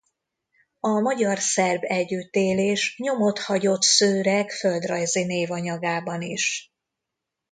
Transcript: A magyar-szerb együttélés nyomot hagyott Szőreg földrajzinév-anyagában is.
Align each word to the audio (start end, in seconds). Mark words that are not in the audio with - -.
A 0.79 0.87
magyar-szerb 0.99 1.83
együttélés 1.83 2.97
nyomot 2.97 3.39
hagyott 3.39 3.81
Szőreg 3.81 4.51
földrajzinév-anyagában 4.51 6.21
is. 6.21 6.73